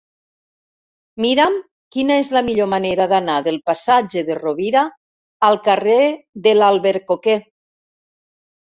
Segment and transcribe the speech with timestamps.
[1.25, 1.57] Mira'm
[1.97, 4.89] quina és la millor manera d'anar del passatge de Rovira
[5.53, 6.03] al carrer
[6.51, 7.41] de l'Albercoquer.